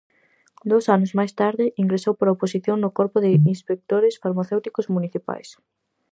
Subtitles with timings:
[0.71, 5.49] Dous anos máis tarde, ingresou por oposición no Corpo de Inspectores Farmacéuticos Municipais.